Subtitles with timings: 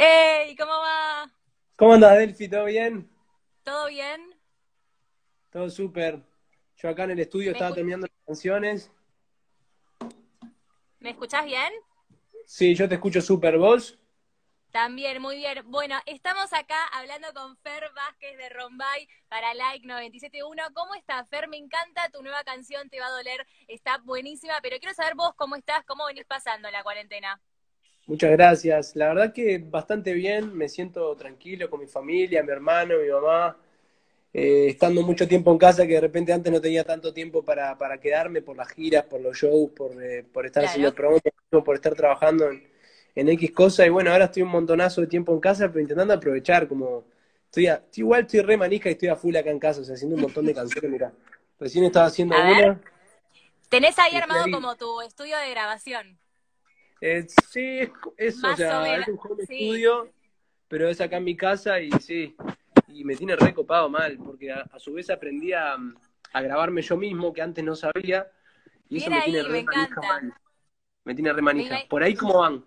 [0.00, 0.54] ¡Ey!
[0.54, 1.28] ¿Cómo va?
[1.74, 2.48] ¿Cómo andas, Delphi?
[2.48, 3.10] ¿Todo bien?
[3.64, 4.32] ¿Todo bien?
[5.50, 6.22] Todo súper.
[6.76, 8.92] Yo acá en el estudio ¿Me estaba terminando las canciones.
[11.00, 11.72] ¿Me escuchás bien?
[12.46, 13.58] Sí, yo te escucho súper.
[13.58, 13.98] ¿Vos?
[14.70, 15.68] También, muy bien.
[15.68, 20.62] Bueno, estamos acá hablando con Fer Vázquez de Rombay para Like 971.
[20.74, 21.48] ¿Cómo estás, Fer?
[21.48, 23.44] Me encanta tu nueva canción, Te va a doler.
[23.66, 27.40] Está buenísima, pero quiero saber vos cómo estás, cómo venís pasando la cuarentena.
[28.08, 28.96] Muchas gracias.
[28.96, 30.54] La verdad que bastante bien.
[30.56, 33.56] Me siento tranquilo con mi familia, mi hermano, mi mamá.
[34.34, 37.78] Eh, estando mucho tiempo en casa, que de repente antes no tenía tanto tiempo para,
[37.78, 40.70] para quedarme por las giras, por los shows, por, eh, por estar Claro.
[40.70, 41.20] haciendo promos,
[41.64, 42.68] por estar trabajando en,
[43.16, 43.86] en X cosas.
[43.86, 47.04] Y bueno, ahora estoy un montonazo de tiempo en casa, pero intentando aprovechar, como
[47.46, 49.84] estoy, a- estoy igual estoy re manija y estoy a full acá en casa, o
[49.84, 51.12] sea, haciendo un montón de canciones, mira.
[51.60, 52.64] Recién estaba haciendo A ver.
[52.64, 52.80] una.
[53.68, 56.18] Tenés ahí armado como tu estudio de grabación.
[57.00, 59.66] Eh, sí, es, es, o sea, es un home sí.
[59.66, 60.12] studio,
[60.66, 62.34] pero es acá en mi casa y sí,
[62.88, 65.76] y me tiene re copado mal, porque a, a su vez aprendí a,
[66.32, 68.30] a grabarme yo mismo, que antes no sabía,
[68.88, 70.34] y eso me ahí, tiene re me manija mal.
[71.04, 71.78] Me tiene re manija.
[71.88, 72.64] Por ahí cómo van.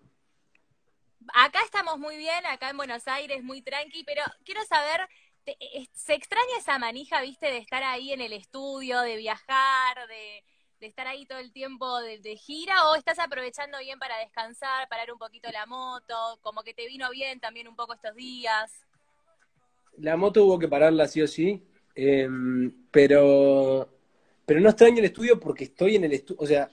[1.33, 5.07] Acá estamos muy bien, acá en Buenos Aires, muy tranqui, pero quiero saber,
[5.45, 10.43] eh, ¿se extraña esa manija, viste, de estar ahí en el estudio, de viajar, de,
[10.81, 14.89] de estar ahí todo el tiempo de, de gira, o estás aprovechando bien para descansar,
[14.89, 18.83] parar un poquito la moto, como que te vino bien también un poco estos días?
[19.97, 21.63] La moto hubo que pararla sí o sí,
[21.95, 22.27] eh,
[22.89, 23.87] pero,
[24.43, 26.67] pero no extraño el estudio porque estoy en el estudio, o sea,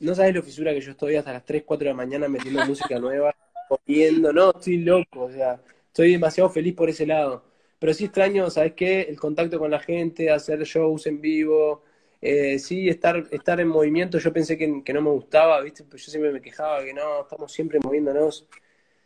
[0.00, 2.62] no sabes lo fisura que yo estoy hasta las 3, 4 de la mañana metiendo
[2.66, 3.34] música nueva,
[3.66, 7.44] comiendo, no, estoy loco, o sea, estoy demasiado feliz por ese lado.
[7.78, 9.02] Pero sí extraño, ¿sabes qué?
[9.02, 11.84] El contacto con la gente, hacer shows en vivo,
[12.20, 15.84] eh, sí, estar, estar en movimiento, yo pensé que, que no me gustaba, ¿viste?
[15.84, 18.46] Pues yo siempre me quejaba que no, estamos siempre moviéndonos.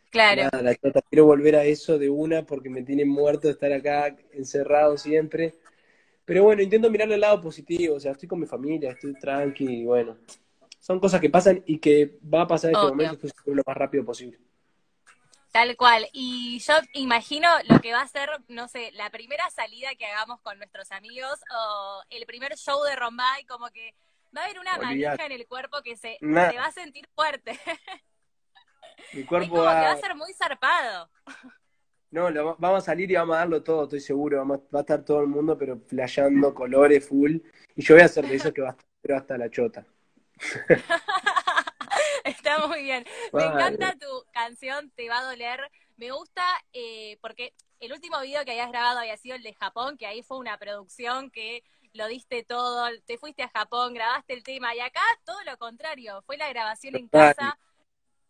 [0.09, 0.43] Claro.
[0.43, 4.15] Nada, la chota, quiero volver a eso de una porque me tiene muerto estar acá
[4.31, 5.53] encerrado siempre.
[6.25, 9.81] Pero bueno, intento mirarle el lado positivo, o sea, estoy con mi familia, estoy tranqui,
[9.81, 10.17] y bueno,
[10.79, 12.95] son cosas que pasan y que va a pasar este Obvio.
[12.95, 14.39] momento, estoy lo más rápido posible.
[15.53, 16.09] Tal cual.
[16.11, 20.41] Y yo imagino lo que va a ser, no sé, la primera salida que hagamos
[20.41, 23.93] con nuestros amigos o el primer show de Rombay, como que
[24.35, 24.95] va a haber una Olvidate.
[25.07, 26.49] manija en el cuerpo que se, Nah.
[26.49, 27.59] se va a sentir fuerte.
[29.13, 31.09] Mi cuerpo como que va va, a ser muy zarpado.
[32.09, 34.79] no, lo va- vamos a salir y vamos a darlo todo, estoy seguro, vamos, va
[34.79, 37.37] a estar todo el mundo, pero flasheando colores full,
[37.75, 39.85] y yo voy a hacer de eso que va a estar pero hasta la chota.
[42.55, 43.05] Está muy bien.
[43.33, 45.59] Me encanta tu canción, Te va a doler.
[45.97, 46.43] Me gusta
[46.73, 50.23] eh, porque el último video que habías grabado había sido el de Japón, que ahí
[50.23, 54.79] fue una producción que lo diste todo, te fuiste a Japón, grabaste el tema, y
[54.79, 57.35] acá todo lo contrario, fue la grabación en Total.
[57.35, 57.59] casa,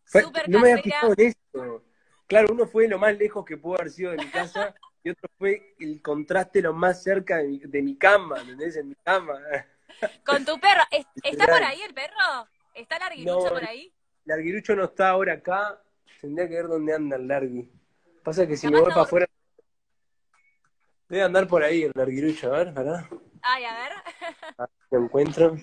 [0.06, 1.84] Fue- súper no me había fijado en eso.
[2.28, 5.30] Claro, uno fue lo más lejos que pudo haber sido de mi casa y otro
[5.38, 8.76] fue el contraste lo más cerca de mi, de mi cama, ¿entendés?
[8.76, 9.40] En mi cama.
[10.26, 10.82] Con tu perro.
[10.92, 12.48] ¿Es- ¿Está por ahí el perro?
[12.74, 13.94] ¿Está Larguirucho No, por ahí?
[14.26, 15.82] El larguirucho no está ahora acá,
[16.22, 17.70] tendría que ver dónde anda el largui.
[18.24, 19.26] Pasa que si me voy no- para afuera,
[21.10, 23.06] debe andar por ahí el larguirucho, a ver, ¿verdad?
[23.42, 24.68] Ay, a ver.
[24.92, 25.58] Lo encuentro.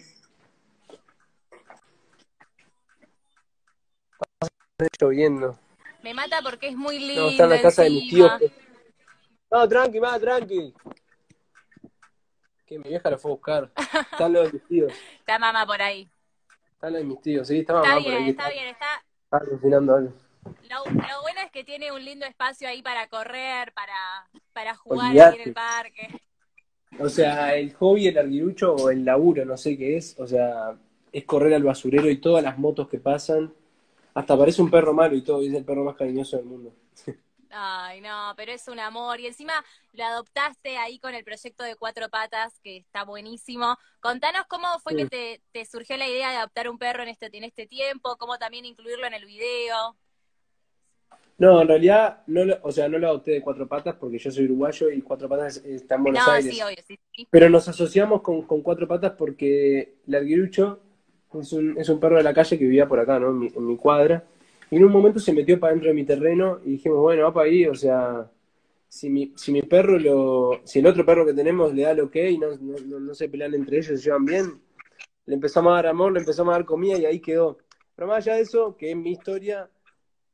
[5.01, 5.59] Lloviendo.
[6.03, 7.23] Me mata porque es muy lindo.
[7.25, 8.33] No, está en la casa de mis tíos.
[8.41, 8.53] encima.
[9.51, 10.75] No, tranqui, más, tranqui.
[12.67, 13.73] Que mi vieja lo fue a buscar.
[14.13, 14.93] Están los de mis tíos.
[15.19, 16.09] Está mamá por ahí.
[16.81, 18.31] Están los de mis tíos, sí, está Está mamá por bien, ahí.
[18.31, 18.69] está bien.
[18.69, 18.87] Está...
[19.25, 20.13] Está alucinando algo.
[20.71, 25.11] Lo, lo bueno es que tiene un lindo espacio ahí para correr, para, para jugar
[25.11, 25.21] Olvidate.
[25.21, 26.09] ahí en el parque.
[26.99, 30.19] O sea, el hobby, el arguirucho o el laburo, no sé qué es.
[30.19, 30.79] O sea,
[31.13, 33.53] es correr al basurero y todas las motos que pasan.
[34.15, 36.75] Hasta parece un perro malo y todo, y es el perro más cariñoso del mundo.
[37.53, 39.19] Ay, no, pero es un amor.
[39.21, 39.53] Y encima
[39.93, 43.77] lo adoptaste ahí con el proyecto de Cuatro Patas, que está buenísimo.
[44.01, 44.99] Contanos cómo fue Sí.
[44.99, 48.17] que te, te surgió la idea de adoptar un perro en este, en este tiempo,
[48.19, 49.97] cómo también incluirlo en el video.
[51.39, 54.31] No, en realidad, no lo, o sea, no lo adopté de cuatro patas porque yo
[54.31, 56.55] soy uruguayo y cuatro patas está en Buenos no, Aires.
[56.55, 57.27] sí, obvio, sí, sí.
[57.31, 60.81] Pero nos asociamos con, con cuatro patas porque el arguirucho
[61.41, 63.29] es un, es un perro de la calle que vivía por acá, ¿no?
[63.31, 64.23] En mi, en mi cuadra.
[64.71, 67.33] Y en un momento se metió para dentro de mi terreno y dijimos, bueno, va
[67.33, 68.31] para ahí, o sea,
[68.89, 72.01] si mi, si mi perro lo, si el otro perro que tenemos le da el
[72.01, 74.61] ok y no, no, no, se pelean entre ellos, se llevan bien,
[75.27, 77.59] le empezamos a dar amor, le empezamos a dar comida y ahí quedó.
[77.97, 79.69] Pero más allá de eso, que es mi historia,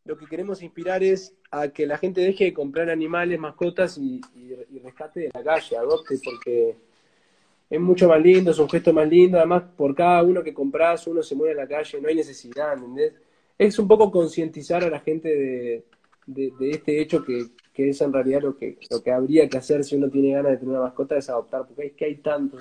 [0.04, 4.20] lo que queremos inspirar es a que la gente deje de comprar animales, mascotas y
[4.82, 6.76] rescate de la calle, adopte, porque
[7.68, 11.06] es mucho más lindo, es un gesto más lindo, además por cada uno que compras
[11.06, 13.14] uno se muere en la calle, no hay necesidad, ¿entendés?
[13.58, 15.85] Es un poco concientizar a la gente de,
[16.26, 19.97] de, este hecho que, es en realidad lo que, lo que habría que hacer si
[19.97, 22.61] uno tiene ganas de tener una mascota, es adoptar, porque es que hay tantos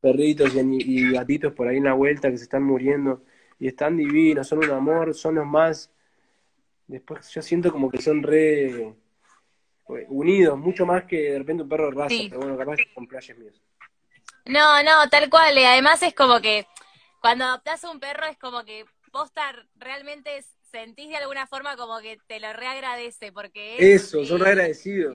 [0.00, 3.22] perritos y, y gatitos por ahí en la vuelta que se están muriendo
[3.58, 5.90] y están divinos, son un amor, son los más...
[6.86, 8.94] Después yo siento como que son re
[10.08, 13.06] unidos, mucho más que de repente un perro de raza, pero bueno, capaz que con
[13.06, 13.62] playas míos.
[14.46, 16.66] No, no, tal cual, y además es como que
[17.20, 22.18] cuando adoptas un perro es como que posta realmente sentís de alguna forma como que
[22.26, 25.14] te lo reagradece, porque Eso, son reagradecidos.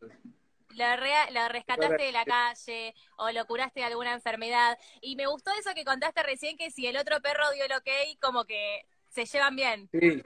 [0.76, 4.78] Lo, re, lo rescataste de la calle o lo curaste de alguna enfermedad.
[5.02, 8.20] Y me gustó eso que contaste recién, que si el otro perro dio el ok,
[8.22, 9.90] como que se llevan bien.
[9.92, 10.22] Sí,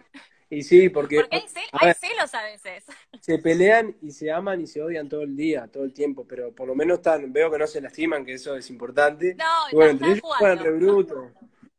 [0.50, 1.22] y sí, porque...
[1.22, 2.84] Porque hay, celos a veces.
[3.22, 6.54] Se pelean y se aman y se odian todo el día, todo el tiempo, pero
[6.54, 9.36] por lo menos están, veo que no se lastiman, que eso es importante.
[9.36, 11.32] No, bueno, entre ellos juegan re bruto,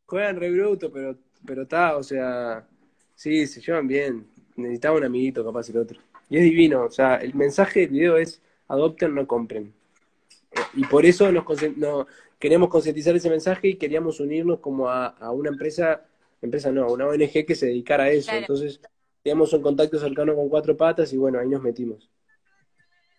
[0.07, 2.65] juegan re bruto, pero pero está, o sea,
[3.15, 4.27] sí, se llevan bien.
[4.55, 5.99] Necesitaba un amiguito capaz el otro.
[6.29, 9.73] Y es divino, o sea, el mensaje del video es adopten, no compren.
[10.75, 11.45] Y por eso nos,
[11.77, 12.07] no,
[12.39, 16.05] queremos concientizar ese mensaje y queríamos unirnos como a, una empresa,
[16.41, 18.31] empresa no, a una ONG que se dedicara a eso.
[18.31, 18.79] Entonces,
[19.21, 22.09] teníamos un contacto cercano con cuatro patas y bueno, ahí nos metimos.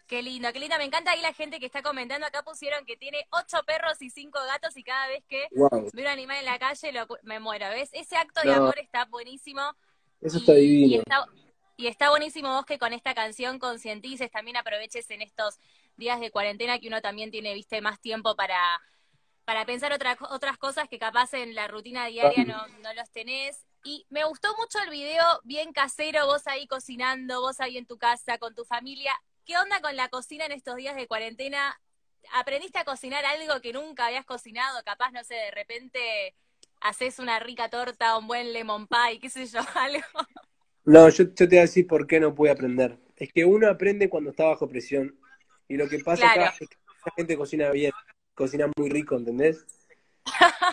[0.07, 0.77] Qué lindo, qué lindo.
[0.77, 2.27] Me encanta ahí la gente que está comentando.
[2.27, 6.07] Acá pusieron que tiene ocho perros y cinco gatos y cada vez que ve un
[6.07, 6.93] animal en la calle
[7.23, 7.69] me muero.
[7.71, 7.89] ¿Ves?
[7.93, 9.63] Ese acto de amor está buenísimo.
[10.21, 11.03] Eso está divino.
[11.77, 15.59] Y está, buenísimo vos que con esta canción concientices, también aproveches en estos
[15.97, 18.59] días de cuarentena que uno también tiene, viste, más tiempo para,
[19.45, 23.67] para pensar otra, otras cosas que capaz en la rutina diaria no, no los tenés.
[23.83, 27.99] Y me gustó mucho el video, bien casero, vos ahí cocinando, vos ahí en tu
[27.99, 29.13] casa, con tu familia.
[29.45, 31.79] ¿Qué onda con la cocina en estos días de cuarentena?
[32.33, 34.83] ¿Aprendiste a cocinar algo que nunca habías cocinado?
[34.85, 36.35] Capaz, no sé, de repente
[36.81, 40.03] haces una rica torta, un buen lemon pie, qué sé yo, algo.
[40.85, 42.99] No, yo, te voy a decir por qué no pude aprender.
[43.17, 45.15] Es que uno aprende cuando está bajo presión.
[45.69, 47.93] Y lo que pasa acá es que la gente cocina bien,
[48.35, 49.67] cocina muy rico, ¿entendés?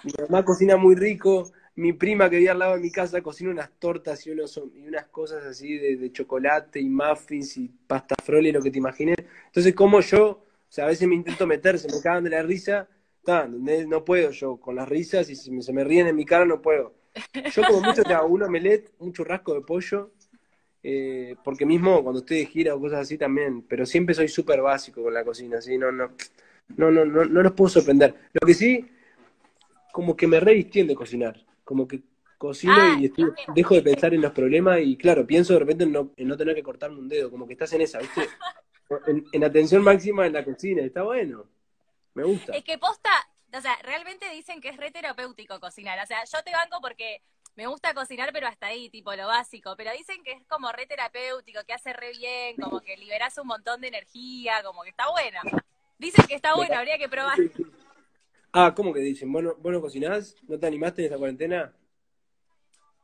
[0.03, 3.49] Mi mamá cocina muy rico, mi prima que vive al lado de mi casa cocina
[3.49, 8.49] unas tortas y, unos, y unas cosas así de, chocolate y muffins y pasta frole
[8.49, 9.17] y lo que te imagines.
[9.45, 12.43] Entonces, como yo, o sea, a veces me intento meter, se me cagan de la
[12.43, 12.89] risa,
[13.87, 16.61] no puedo yo con las risas y me, se me, ríen en mi cara, no
[16.61, 16.95] puedo.
[17.51, 20.11] Yo como mucho te hago un omelette, un churrasco de pollo,
[20.83, 24.61] eh, porque mismo cuando estoy de gira o cosas así también, pero siempre soy súper
[24.61, 26.11] básico con la cocina, así no, no,
[26.75, 28.15] no, no, no, no los puedo sorprender.
[28.33, 28.89] Lo que sí,
[29.91, 32.01] como que me re de cocinar como que
[32.37, 33.09] cocino ah, y
[33.55, 36.35] dejo de pensar en los problemas y claro, pienso de repente en no, en no
[36.35, 38.27] tener que cortarme un dedo, como que estás en esa, ¿viste?
[39.31, 41.45] En, atención máxima en la cocina, está bueno,
[42.13, 42.51] me gusta.
[42.51, 43.09] Es que posta,
[43.53, 47.21] o sea, realmente dicen que es re terapéutico cocinar, o sea, yo te banco porque
[47.55, 50.87] me gusta cocinar, pero hasta ahí, tipo lo básico, pero dicen que es como re
[50.87, 55.09] terapéutico, que hace re bien, como que liberas un montón de energía, como que está
[55.09, 55.39] bueno.
[55.97, 57.37] Dicen que está bueno, habría que probar.
[58.53, 59.31] Ah, ¿cómo que dicen?
[59.31, 60.35] ¿Vos no, cocinás?
[60.47, 61.73] ¿No te animaste en esta cuarentena?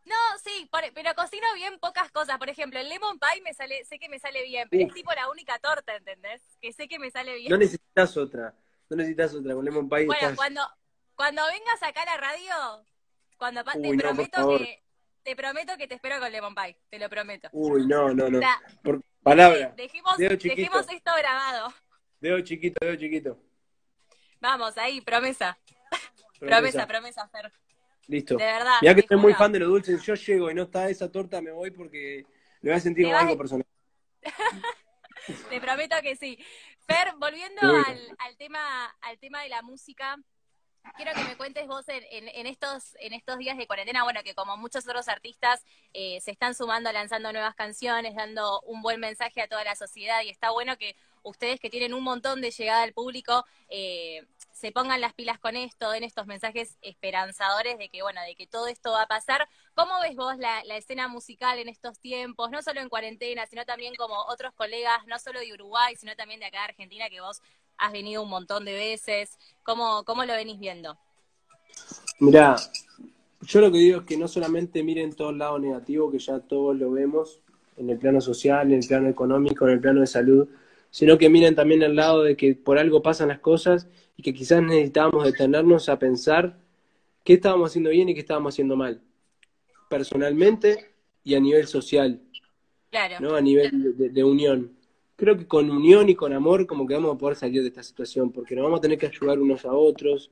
[0.06, 2.38] No, sí, pero cocino bien pocas cosas.
[2.38, 5.12] Por ejemplo, el lemon pie me sale, sé que me sale bien, pero es tipo
[5.14, 6.42] la única torta, ¿entendés?
[6.62, 7.50] Que sé que me sale bien.
[7.50, 8.54] No necesitas otra,
[8.90, 10.06] no necesitas otra con lemon pie.
[10.06, 10.62] Bueno, cuando,
[11.16, 12.86] cuando vengas acá a la radio,
[13.38, 14.84] cuando te prometo que
[15.24, 17.50] te prometo que te espero con lemon pie, te lo prometo.
[17.52, 18.40] Uy, no, no, no.
[18.82, 19.74] por palabra.
[19.76, 21.74] Dejemos, dejemos esto grabado.
[22.20, 23.47] Dedo chiquito, dedo chiquito.
[24.40, 25.58] Vamos, ahí, promesa.
[26.40, 27.52] Promesa, promesa, Fer.
[28.08, 28.38] Listo.
[28.38, 28.78] De verdad.
[28.82, 31.42] Ya que estoy muy fan de los dulces, yo llego y no está esa torta,
[31.42, 32.26] me voy porque
[32.62, 33.66] le voy a sentir algo personal.
[35.50, 36.38] Te prometo que sí.
[36.86, 40.18] Fer, volviendo al, al, tema, al tema de la música,
[40.96, 44.58] quiero que me cuentes vos en, estos, en estos días de cuarentena, bueno, que como
[44.58, 45.64] muchos otros artistas
[45.94, 50.22] eh, se están sumando, lanzando nuevas canciones, dando un buen mensaje a toda la sociedad
[50.24, 54.26] y está bueno que ustedes que tienen un montón de llegada al público eh,
[54.58, 58.48] se pongan las pilas con esto, en estos mensajes esperanzadores de que, bueno, de que
[58.48, 59.48] todo esto va a pasar.
[59.76, 63.94] ¿Cómo ves vos la, escena musical en estos tiempos, no solo en cuarentena, sino también
[63.96, 67.40] como otros colegas, no solo de Uruguay, sino también de acá de Argentina, que vos
[67.78, 69.38] has venido un montón de veces?
[69.62, 70.98] ¿Cómo, cómo lo venís viendo?
[72.20, 72.56] Mirá,
[73.42, 76.40] yo lo que digo es que no solamente miren todo el lado negativo, que ya
[76.40, 77.42] todos lo vemos,
[77.78, 80.48] en el plano social, en el plano económico, en el plano de salud,
[80.90, 84.34] sino que miren también al lado de que por algo pasan las cosas y que
[84.34, 86.58] quizás necesitábamos detenernos a pensar
[87.24, 89.02] qué estábamos haciendo bien y qué estábamos haciendo mal,
[89.90, 90.92] personalmente
[91.24, 92.22] y a nivel social,
[92.90, 93.16] claro.
[93.20, 93.36] ¿no?
[93.36, 94.72] a nivel de, unión.
[95.16, 97.84] Creo que con unión y con amor como que vamos a poder salir de esta
[97.84, 100.32] situación, porque nos vamos a tener que ayudar unos a otros,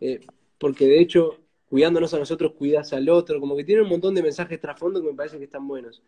[0.00, 0.20] eh,
[0.58, 4.22] porque de hecho, cuidándonos a nosotros, cuidas al otro, como que tiene un montón de
[4.22, 6.02] mensajes trasfondo que me parece que están buenos.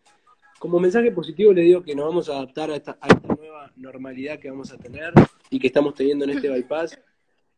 [0.59, 2.97] como mensaje positivo le digo que nos vamos a adaptar a esta,
[3.45, 5.13] nueva normalidad que vamos a tener
[5.49, 6.99] y que estamos teniendo en este bypass.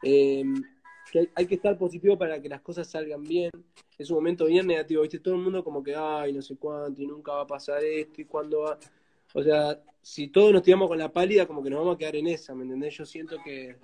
[0.03, 0.43] Eh,
[1.11, 3.49] que hay, que estar positivo para que las cosas salgan bien.
[3.97, 5.17] Es un momento bien negativo, ¿viste?
[5.17, 8.21] Todo el mundo como que, ay, no sé cuánto, y nunca va a pasar esto,
[8.21, 8.77] y cuándo va.
[9.33, 12.15] O sea, si todos nos tiramos con la pálida, como que nos vamos a quedar
[12.15, 12.95] en esa, ¿me entendés?
[12.95, 13.77] Yo siento que,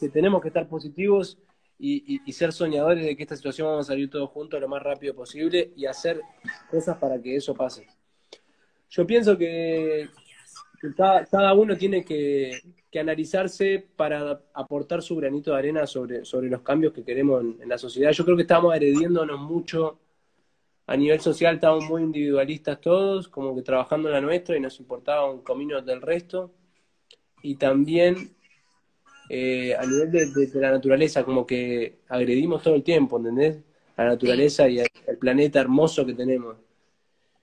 [0.00, 1.36] que tenemos que estar positivos
[1.78, 4.82] y, y, ser soñadores de que esta situación vamos a salir todos juntos lo más
[4.82, 6.22] rápido posible y hacer
[6.70, 7.86] cosas para que eso pase.
[8.88, 10.08] Yo pienso que
[10.96, 12.60] cada, uno tiene que,
[12.98, 17.78] analizarse para aportar su granito de arena sobre, sobre los cambios que queremos en, la
[17.78, 18.10] sociedad.
[18.12, 19.98] Yo creo que estamos agrediéndonos mucho
[20.86, 24.78] a nivel social, estamos muy individualistas todos, como que trabajando en la nuestra y nos
[24.80, 26.52] importaba un comino del resto.
[27.42, 28.34] Y también
[29.30, 33.58] eh, a nivel de, la naturaleza, como que agredimos todo el tiempo, ¿entendés?
[33.96, 36.56] A la naturaleza y al planeta hermoso que tenemos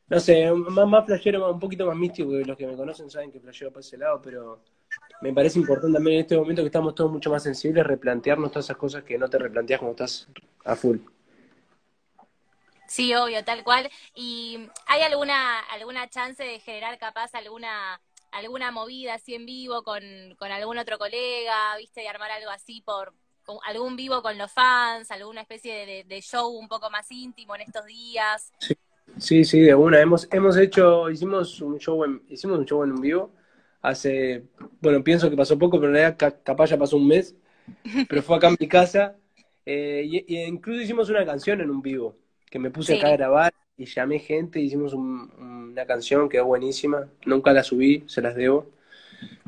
[0.10, 3.32] no sé, más, más flashero, un poquito más místico, que los que me conocen saben
[3.32, 4.64] que flashero para ese lado, pero
[5.22, 8.66] me parece importante también en este momento que estamos todos mucho más sensibles, replantearnos todas
[8.66, 10.28] esas cosas que no te replanteas cuando estás
[10.66, 10.98] a full.
[12.88, 13.88] Sí, obvio, tal cual.
[14.16, 18.02] ¿Y hay alguna alguna chance de generar capaz alguna
[18.32, 20.04] alguna movida así en vivo con,
[20.38, 23.14] con algún otro colega, viste, de armar algo así por
[23.66, 27.62] algún vivo con los fans, alguna especie de, de show un poco más íntimo en
[27.62, 28.52] estos días?
[28.60, 28.76] Sí.
[29.18, 30.00] Sí, sí, de una.
[30.00, 33.32] Hemos, hemos hecho, hicimos un show en, hicimos un show en vivo
[33.82, 34.44] hace,
[34.82, 37.36] bueno, pienso que pasó poco, pero en realidad capaz ya pasó un mes,
[38.08, 39.16] pero fue acá en mi casa.
[39.66, 42.18] Eh, y, incluso hicimos una canción en un vivo,
[42.50, 47.54] que me puse acá a grabar y llamé gente, hicimos una canción, quedó buenísima, nunca
[47.54, 48.72] la subí, se las debo.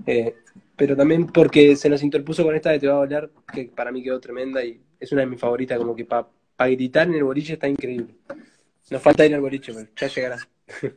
[0.06, 0.36] Eh,
[0.76, 3.92] pero también porque se nos interpuso con esta de Te va a hablar, que para
[3.92, 6.28] mí quedó tremenda y es una de mis favoritas, como que para
[6.58, 8.16] gritar en el boliche está increíble.
[8.92, 10.38] Nos falta ir al boliche, pero ya llegará.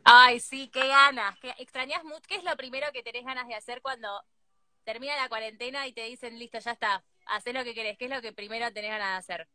[0.02, 1.38] Ay, sí, qué ganas.
[1.38, 2.22] ¿Qué, ¿Extrañas mucho?
[2.26, 4.08] ¿Qué es lo primero que tenés ganas de hacer cuando
[4.82, 7.96] termina la cuarentena y te dicen, listo, ya está, haz lo que querés?
[7.96, 9.48] ¿Qué es lo que primero tenés ganas de hacer?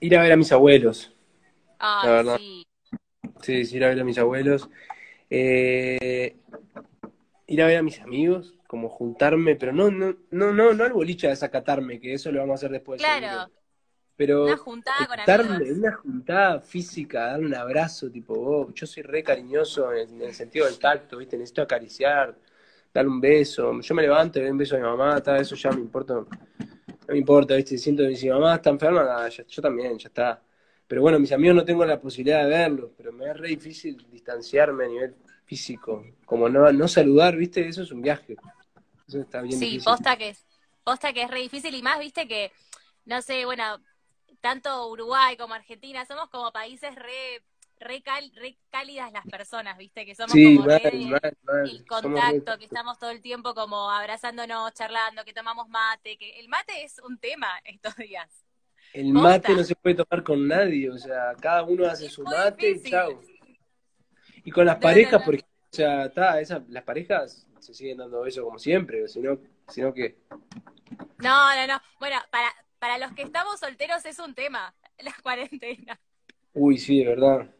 [0.00, 1.12] Ir a ver a mis abuelos.
[1.78, 2.36] Ay, la verdad.
[2.38, 2.66] sí.
[3.42, 4.70] Sí, ir a ver a mis abuelos.
[5.28, 6.34] Eh,
[7.46, 10.94] ir a ver a mis amigos, como juntarme, pero no, no, no, no, no al
[10.94, 13.02] boliche a desacatarme, que eso lo vamos a hacer después.
[13.02, 13.52] Claro.
[14.16, 15.78] Pero una juntada con amigos.
[15.78, 20.64] Una juntada física, dar un abrazo, tipo, oh, yo soy re cariñoso en, el sentido
[20.66, 21.36] del tacto, ¿viste?
[21.36, 22.34] Necesito acariciar,
[22.92, 23.78] dar un beso.
[23.80, 26.14] Yo me levanto y doy un beso a mi mamá, tal, eso ya me importa.
[26.14, 26.26] No
[27.08, 27.76] me importa, ¿viste?
[27.76, 30.42] Siento que si mi mamá está enferma, yo también, ya está.
[30.88, 34.06] Pero bueno, mis amigos no tengo la posibilidad de verlos, pero me es re difícil
[34.10, 36.04] distanciarme a nivel físico.
[36.24, 37.68] Como no, no saludar, ¿viste?
[37.68, 38.36] Eso es un viaje.
[39.06, 40.44] Eso está bien sí, posta que es,
[40.82, 42.26] posta que es re difícil y más, ¿viste?
[42.26, 42.50] Que,
[43.04, 43.78] no sé, bueno,
[44.40, 47.42] tanto Uruguay como Argentina, somos como países re,
[47.78, 48.02] re,
[48.70, 50.04] cálidas las personas, ¿viste?
[50.04, 50.70] Que somos como
[51.64, 56.48] el contacto, que estamos todo el tiempo como abrazándonos, charlando, que tomamos mate, que el
[56.48, 58.44] mate es un tema estos días.
[58.92, 62.70] El mate no se puede tomar con nadie, o sea, cada uno hace su mate
[62.70, 63.20] y chao.
[64.44, 68.44] Y con las parejas, porque, o sea, está, esa, las parejas se siguen dando eso
[68.44, 70.18] como siempre, sino, sino que...
[71.18, 71.82] No, no, no.
[71.98, 72.54] Bueno, para,
[72.86, 75.98] para los que estamos solteros es un tema, la cuarentena.
[76.54, 77.50] Uy, sí, de verdad.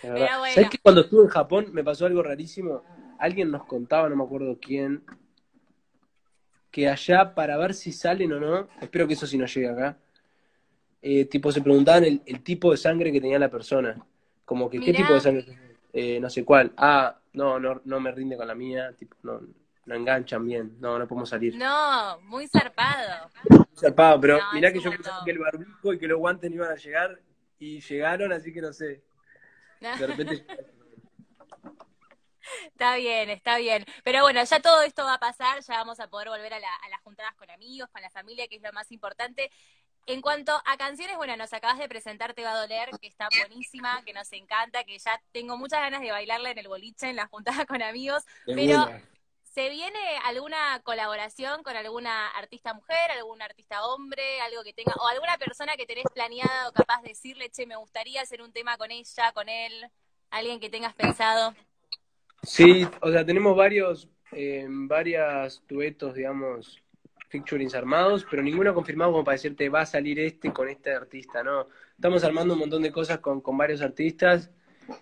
[0.00, 2.82] ¿Sabes que cuando estuve en Japón me pasó algo rarísimo?
[3.18, 5.04] Alguien nos contaba, no me acuerdo quién,
[6.70, 9.98] que allá para ver si salen o no, espero que eso sí no llegue acá,
[11.02, 14.02] eh, tipo se preguntaban el, tipo de sangre que tenía la persona.
[14.46, 15.44] Como que, ¿qué tipo de sangre?
[15.92, 16.72] Eh, no sé cuál.
[16.78, 19.40] Ah, no, no, no me rinde con la mía, tipo, no,
[19.86, 21.56] no enganchan bien, no, no podemos salir.
[21.56, 23.30] No, muy zarpado.
[23.48, 26.56] Muy zarpado, pero mirá que yo pensaba que el barbijo y que los guantes no
[26.56, 27.20] iban a llegar
[27.58, 29.02] y llegaron, así que no sé.
[29.80, 30.46] De repente.
[32.66, 33.84] Está bien, está bien.
[34.02, 36.88] Pero bueno, ya todo esto va a pasar, ya vamos a poder volver a, a
[36.88, 39.50] las juntadas con amigos, con la familia, que es lo más importante.
[40.06, 43.28] En cuanto a canciones, bueno, nos acabas de presentar Te va a doler, que está
[43.40, 47.16] buenísima, que nos encanta, que ya tengo muchas ganas de bailarla en el boliche, en
[47.16, 48.86] la juntada con amigos, pero
[49.54, 55.06] ¿Se viene alguna colaboración con alguna artista mujer, algún artista hombre, algo que tenga, o
[55.06, 58.76] alguna persona que tenés planeada o capaz de decirle, che, me gustaría hacer un tema
[58.76, 59.72] con ella, con él,
[60.30, 61.54] alguien que tengas pensado?
[62.42, 66.82] Sí, o sea, tenemos varios, eh, varios duetos, digamos,
[67.28, 71.44] featurings armados, pero ninguno confirmado como para decirte va a salir este con este artista,
[71.44, 71.68] ¿no?
[71.94, 74.50] Estamos armando un montón de cosas con, con varios artistas,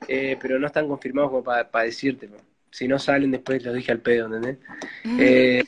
[0.09, 2.29] eh, pero no están confirmados como para, para decirte.
[2.73, 4.59] Si no salen después los dije al pedo, ¿entendés?
[5.05, 5.19] Mm.
[5.21, 5.65] Eh,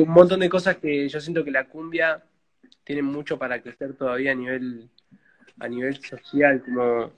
[0.00, 2.24] un montón de cosas que yo siento que la cumbia
[2.82, 4.88] tiene mucho para crecer todavía a nivel
[5.58, 7.12] a nivel social, como,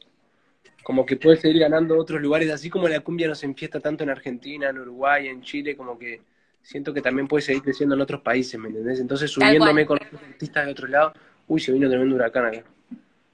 [0.83, 4.04] como que puede seguir ganando otros lugares, así como la cumbia no se enfiesta tanto
[4.04, 6.21] en Argentina, en Uruguay, en Chile, como que
[6.62, 9.00] siento que también puede seguir creciendo en otros países, ¿me entendés?
[9.00, 11.12] Entonces subiéndome con otros artistas de otro lado,
[11.47, 12.62] uy, se vino tremendo huracán acá.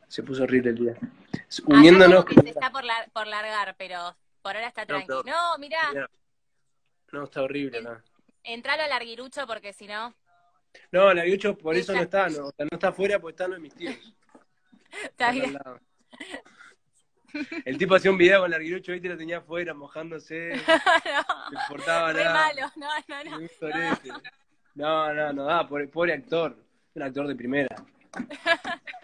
[0.08, 0.94] Se puso horrible el día.
[1.66, 2.24] Uniéndonos.
[2.42, 2.82] se está por,
[3.12, 5.22] por, largar, pero por ahora está tranquilo.
[5.24, 5.78] No, mira.
[7.12, 8.04] No, está horrible acá.
[8.42, 10.14] Entralo al larguirucho porque si no.
[10.92, 13.74] No, el larguirucho por eso no está, no, no está afuera porque está en mis
[13.74, 13.96] tíos.
[15.02, 15.58] Está bien.
[17.64, 20.52] El tipo hacía un video con el larguirucho y te lo tenía afuera mojándose.
[21.04, 22.32] no, no importaba nada.
[22.32, 24.20] malo, no, no, no.
[24.74, 26.56] No, no, no, no, pobre, pobre actor.
[26.94, 27.74] Un actor de primera.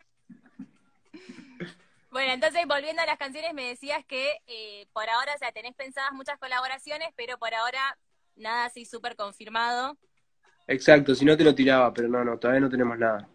[2.10, 5.74] Bueno, entonces volviendo a las canciones, me decías que eh, por ahora, o sea, tenés
[5.74, 7.96] pensadas muchas colaboraciones, pero por ahora
[8.34, 9.96] nada así súper confirmado.
[10.66, 13.28] Exacto, si no te lo tiraba, pero no, no, todavía no tenemos nada.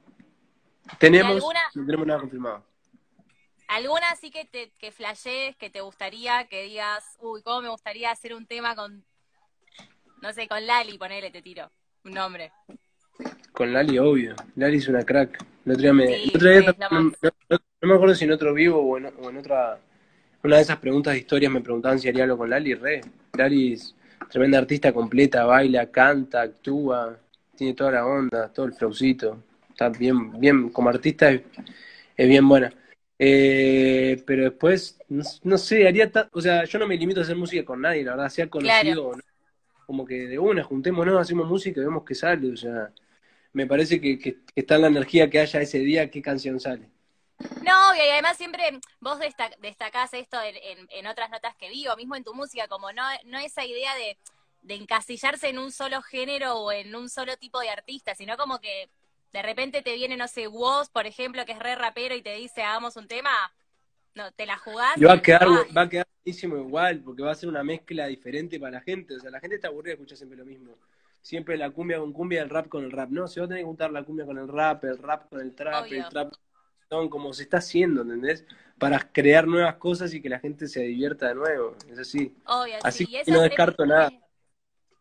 [1.00, 2.66] Tenemos, no tenemos nada confirmado.
[3.68, 8.12] ¿Alguna así que te que flashees, que te gustaría, que digas, uy, cómo me gustaría
[8.12, 9.04] hacer un tema con,
[10.22, 11.72] no sé, con Lali, ponele, te tiro,
[12.04, 12.52] un nombre?
[13.56, 14.36] Con Lali, obvio.
[14.58, 15.42] Lali es una crack.
[15.66, 16.26] El otro día me...
[16.28, 17.12] otro día no,
[17.88, 19.80] me acuerdo si en otro vivo o en, o en, otra...
[20.44, 23.02] Una de esas preguntas de historias me preguntaban si haría algo con Lali, re.
[23.34, 23.96] Lali es
[24.30, 27.18] tremenda artista completa, baila, canta, actúa,
[27.56, 29.42] tiene toda la onda, todo el flowcito.
[29.70, 31.42] Está bien, bien, como artista es,
[32.18, 32.74] bien buena.
[33.18, 35.00] Eh, pero después,
[35.44, 38.12] no, sé, haría, o sea, yo no me limito a hacer música con nadie, la
[38.12, 39.24] verdad, sea conocido o no.
[39.86, 42.92] Como que de una, juntémonos, hacemos música y vemos qué sale, o sea,
[43.56, 46.90] me parece que, que, está en la energía que haya ese día, qué canción sale.
[47.64, 48.64] No, y además siempre
[49.00, 49.18] vos
[49.62, 53.66] destacás esto en, otras notas que digo, mismo en tu música, como no, no esa
[53.66, 54.18] idea de,
[54.68, 58.90] encasillarse en un solo género o en un solo tipo de artista, sino como que
[59.32, 62.36] de repente te viene, no sé, vos, por ejemplo, que es re rapero y te
[62.36, 63.30] dice, hagamos un tema,
[64.16, 64.98] no, te la jugás.
[64.98, 68.08] Y va a quedar, va a quedar buenísimo igual, porque va a ser una mezcla
[68.08, 70.78] diferente para la gente, o sea, la gente está aburrida de escuchar siempre lo mismo
[71.26, 73.10] siempre la cumbia con cumbia, el rap con el rap.
[73.10, 75.42] No, se va a tener que juntar la cumbia con el rap, el rap con
[75.42, 76.32] el trap, el trap
[76.88, 78.46] con como se está haciendo, ¿entendés?
[78.78, 81.76] Para crear nuevas cosas y que la gente se divierta de nuevo.
[81.90, 82.32] Es así.
[82.46, 84.12] Obvio, así que no descarto nada.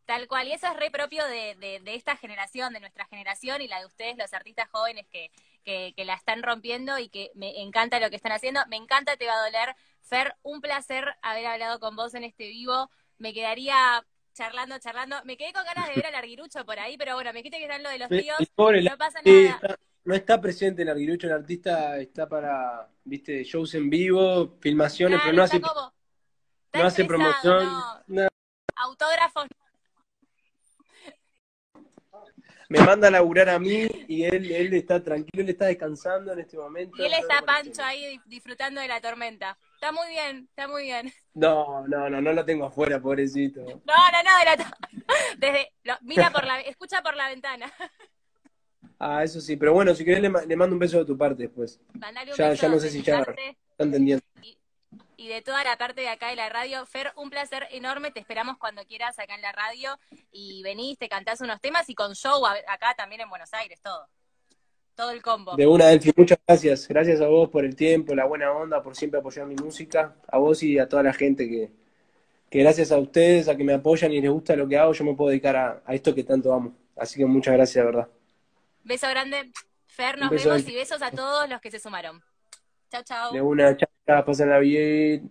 [0.07, 3.69] Tal cual, y eso es re propio de, de, esta generación, de nuestra generación y
[3.69, 5.31] la de ustedes, los artistas jóvenes que,
[5.63, 8.61] que, que, la están rompiendo y que me encanta lo que están haciendo.
[8.69, 9.77] Me encanta, te va a doler.
[10.01, 12.91] Fer, un placer haber hablado con vos en este vivo.
[13.19, 15.17] Me quedaría charlando, charlando.
[15.25, 17.65] Me quedé con ganas de ver al Arguirucho por ahí, pero bueno, me dijiste que
[17.65, 18.39] están lo de los tíos.
[18.39, 19.79] no pasa nada.
[20.05, 25.37] no está presente el Arguirucho, el artista está para, viste, shows en vivo, filmaciones, pero
[25.37, 27.69] no hace, no hace promoción.
[28.77, 29.47] Autógrafos.
[32.69, 36.41] Me manda a laburar a mí y él, él está tranquilo, él está descansando en
[36.41, 36.97] este momento.
[37.01, 39.57] Y él está pancho ahí disfrutando de la tormenta.
[39.85, 41.13] Está muy bien, está muy bien.
[41.35, 43.61] No, no, no, no lo tengo afuera, pobrecito.
[43.61, 44.65] No, no, no,
[45.37, 47.71] desde, mira por la, escucha por la ventana.
[48.99, 51.81] Ah, eso sí, pero bueno, si querés le, mando un beso de tu parte después.
[52.39, 53.35] ya, ya no sé si ya está
[53.77, 54.25] entendiendo.
[55.17, 58.21] Y, de toda la parte de acá de la radio, Fer, un placer enorme, te
[58.21, 59.99] esperamos cuando quieras acá en la radio
[60.31, 64.09] y venís, te cantás unos temas y con show acá también en Buenos Aires, todo
[64.95, 65.57] todo el combo.
[65.57, 66.89] De una, Delphi, muchas gracias.
[66.89, 70.15] Gracias a vos por el tiempo, la buena onda, por siempre apoyar mi música.
[70.29, 71.71] A vos y a toda la gente que,
[72.51, 75.05] que gracias a ustedes, a que me apoyan y les gusta lo que hago, yo
[75.05, 76.75] me puedo dedicar a, esto que tanto amo.
[76.97, 78.09] Así que muchas gracias, de verdad.
[78.85, 79.51] Beso grande.
[79.87, 82.23] Fer, nos vemos y besos a todos los que se sumaron.
[82.91, 83.33] Chao, chao.
[83.33, 85.31] De una, chao, pasen la bien.